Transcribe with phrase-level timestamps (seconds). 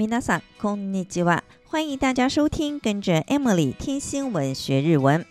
[0.00, 5.24] 皆さんこんにちは，欢迎大家收听，跟着 Emily 听新闻学日文。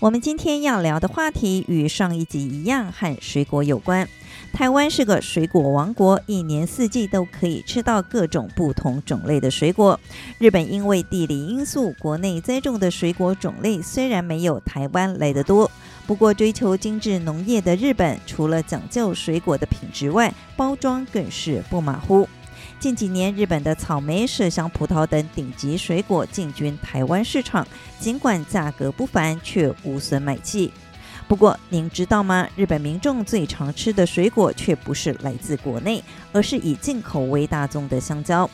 [0.00, 4.08] 我们今天要聊的话题与上一集一样，和水果有关。
[4.52, 9.98] 台湾是个水果王国，一年四季都可以吃到各种不同种类的水果。
[10.38, 15.70] 日本因为地理因素，国内栽种的水果种类虽然没有台湾来得多，
[16.06, 22.28] 不过追求精致农业的日本，除了讲究水果的品质外，包装更是不马虎。
[22.83, 27.65] 近几年，日本的草莓、麝香葡萄等顶级水果进军台湾市场，
[27.97, 30.69] 尽管价格不凡，却无损买气。
[31.25, 32.45] 不过，您知道吗？
[32.57, 38.49] 日本民众最常吃的水果却不是来自国内，而是以进口为大宗的香蕉。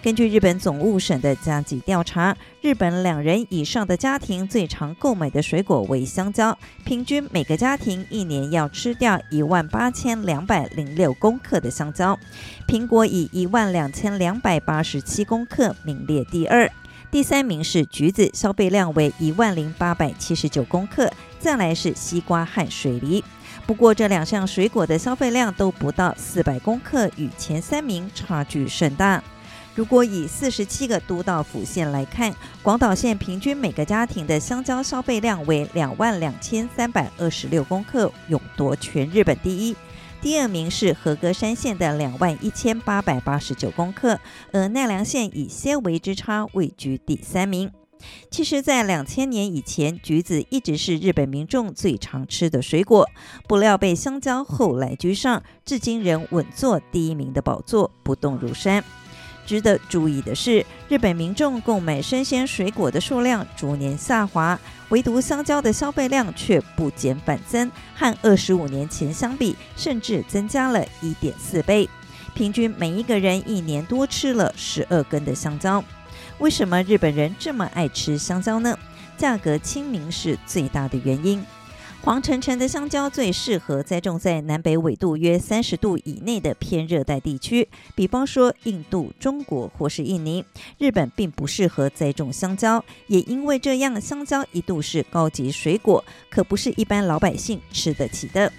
[0.00, 12.16] 根据日本总务省的加计调查，日本两人以上的家庭最常购买的水果为香蕉，平均每个家庭一年要吃掉一万八千两百零六公克的香蕉。
[12.68, 16.70] 苹果以一万两千两百八十七公克名列第二，
[17.10, 23.22] 第三名是橘子，消费量为一万零八百七十九公克，再来是西瓜和水梨。
[23.66, 29.20] 不过这两项水果的消费量都不到四百公克，与前三名差距甚大。
[29.78, 32.34] 如果以四十七个都道府县来看，
[32.64, 39.76] 广岛县平均每个家庭的香蕉消费量为两万两千三百二十六公克，勇夺全日本第一。
[40.20, 44.18] 第二名是和歌山县的两万一千八百八十九公克，
[44.50, 47.70] 而奈良县以些微之差位居第三名。
[48.32, 53.08] 其实，在两千年以前，橘子一直是日本民众最常吃的水果，
[53.46, 58.82] 不料被香蕉后来居上，至今仍稳坐第一名的宝座，不动如山。
[59.48, 64.60] 值得注意的是，日本民众购买生鲜水果的数量逐年下滑，
[64.90, 71.88] 唯独香蕉的消费量却不减反增，和二十五年前相比，甚至增加了一点四倍，
[72.34, 75.82] 平均每一个人一年多吃了十二根的香蕉。
[76.36, 78.78] 为什么日本人这么爱吃香蕉呢？
[79.16, 81.42] 价格亲民是最大的原因。
[82.04, 90.42] 黄橙橙的香蕉最适合栽种在南北纬度约三十度以内的偏热带地区，比方说印度、中国或是印尼。
[90.78, 98.50] 日本并不适合栽种香蕉，也因为这样，香蕉一度是高级水果，可不是一般老百姓吃得起的。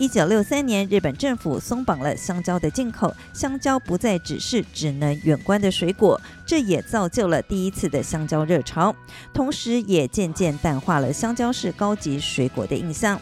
[0.00, 8.96] 一九六三年，日本政府松绑了香蕉的进口，香蕉不再只是只能远观的水果，这也造就了第一次的香蕉热潮，
[9.34, 13.20] 同时也渐渐淡化了香蕉是高级水果的印象。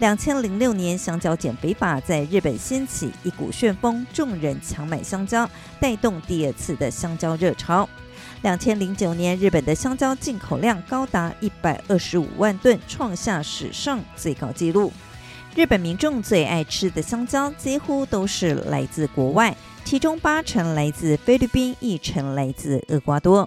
[0.00, 5.48] 两千零六年，香蕉减肥法在日本掀起一股旋风，众人抢买香蕉，
[5.80, 7.88] 带动第二次的香蕉热潮。
[8.42, 14.92] 两千零九年，日本的香蕉进口量高达一百二十五万吨，创下史上最高纪录。
[15.54, 19.54] 日本民众最爱吃的香蕉几乎都是来自国外，
[19.84, 23.46] 其中八成来自菲律宾，一成来自厄瓜多。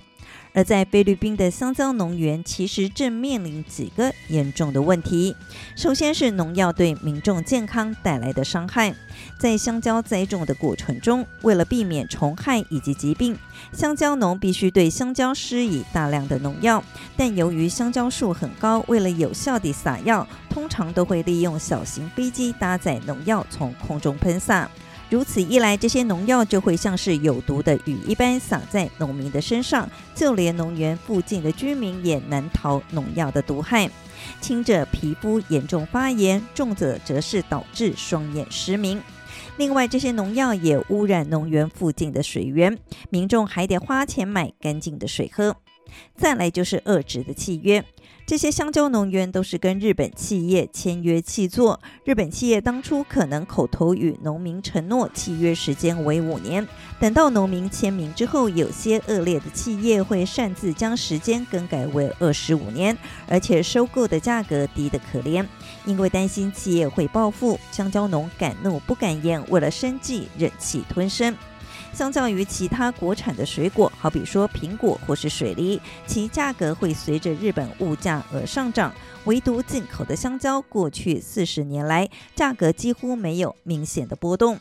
[0.56, 5.36] 而在菲律宾的香蕉农园，其实正面临几个严重的问题。
[5.76, 8.96] 首先是农药对民众健康带来的伤害。
[9.38, 13.38] 在香蕉栽种的过程中，为了避免虫害以及疾病，
[13.74, 16.82] 香蕉农必须对香蕉施以大量的农药。
[17.18, 24.70] 但由于香蕉树很高，为了有效地撒药，通常都会利用小型飞机搭载农药从空中喷洒。
[25.16, 33.90] 如此一来，这些农药就会像是有毒的雨一般洒在农民的身上，就连农园附近的居民也难逃农药的毒害，
[34.42, 39.02] 轻者皮肤严重发炎，重者则是导致双眼失明。
[39.56, 42.78] 另外，这些农药也污染农园附近的水源，
[43.10, 45.56] 民众还得花钱买干净的水喝。
[46.18, 47.82] 再来就是恶质的契约。
[48.26, 56.68] 这些香蕉农园都是跟日本企业签约契作，日本企业当初可能口头与农民承诺契约时间为五年，
[57.00, 62.98] 等到农民签名之后，有些恶劣的企业会擅自将时间更改为二十五年，
[63.28, 65.46] 而且收购的价格低得可怜，
[65.86, 71.36] 因为担心企业会报复，香蕉农敢怒不敢言，为了生计忍气吞声。
[71.96, 78.94] 相较于其他国产的水果，好比说苹果或是水梨，其价格会随着日本物价而上涨。
[79.24, 84.60] 唯独进口的香蕉，过去四十年来价格几乎没有明显的波动。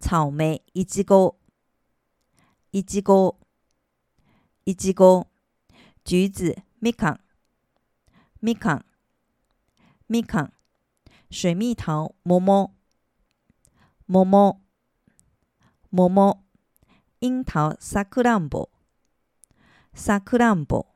[0.00, 1.36] 草莓，いちご。
[6.04, 7.20] いちご，いちご，橘子，みかん，
[8.40, 8.84] みかん，
[10.08, 10.52] みかん，
[11.30, 12.70] 水蜜桃，もも，
[14.08, 14.60] もも，
[15.92, 16.38] もも，
[17.20, 18.68] 樱桃，さくらんぼ，
[19.94, 20.86] さくらんぼ，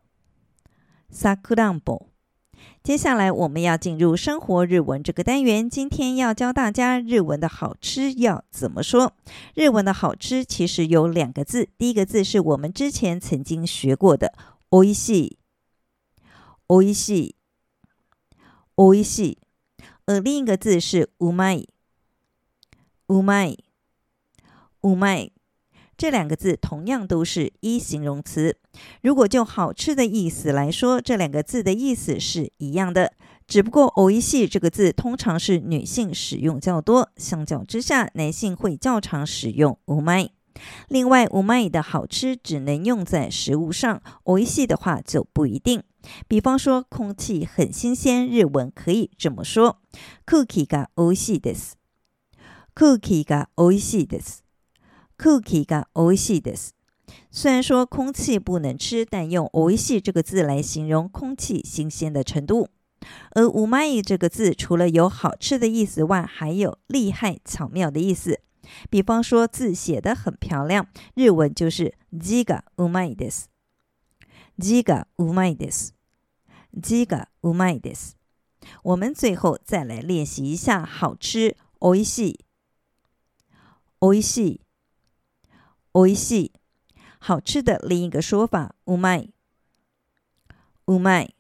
[1.11, 2.07] さくらんぼ。
[2.85, 5.69] 接下来我们要进入生活日文这个单元。
[5.69, 9.15] 今天要教大家日文的好吃要怎么说。
[9.55, 14.33] 日文的好吃其实有两个字，第一个字是我们之前曾经学过的“
[14.71, 15.37] おいしい”，“
[16.69, 17.35] おいしい”，“
[18.77, 19.37] おいしい”，
[20.07, 21.67] 而另一个字是“うまい”，“
[23.07, 23.59] うまい”，“
[24.81, 25.33] うまい”。
[25.97, 28.59] 这两个字同样都是一形容词。
[29.03, 33.13] 如果就好吃的意思来说，这两个字的意思是一样的。
[33.47, 40.31] 只不过“おいしい”这个字通常是女性使用较多，相较之下，男性会较常使用“うまい”。
[40.89, 45.83] 另外，“うまい”的好吃只能用在食物上，“おいしい”的话就不一定。
[46.29, 49.77] 比方说，空气很新鲜，日文可以这么说：“
[50.25, 51.77] 空気がおいしいです。”
[52.75, 54.43] 空気がおいしいです。
[55.17, 56.75] 空気がおいしいです。
[57.31, 62.69] 虽然说空气不能吃，但用おいしい这个字来形容空气新鲜的程度。
[63.33, 68.41] 而うまい这个字除了有好吃的意思外，还有厉害巧妙的意思。
[68.91, 73.51] 比方说字写得很漂亮，日文就是字がうまいです。
[74.59, 75.95] 字がうまいです。
[76.81, 78.17] 字がうまいです。
[78.83, 82.45] 我们最后再来练习一下好吃，おいしい。
[84.01, 84.61] おいしい。
[85.95, 86.53] おいしい，
[87.19, 89.31] 好吃的另一个说法，うまい，
[90.87, 91.35] うまい，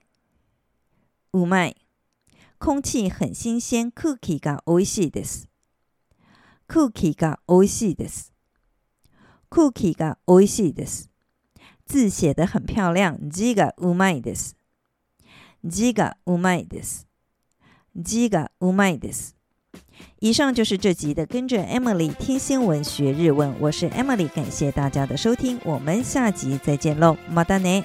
[1.32, 1.76] うまい。
[2.58, 5.45] 空气很新鲜，空気がおいしいです。
[6.66, 8.32] 空気がおいしいです。
[9.50, 11.10] 空気がおいしいです。
[11.86, 14.56] 字写得很漂亮，字がうまいです。
[15.64, 17.06] 字がうまいです。
[17.94, 19.36] 字がうまいです。
[20.20, 27.84] 以上就是这集的，跟着 Emily 听新闻学日文，我是 Emily，感谢大家的收听，我们下集再见喽，またね。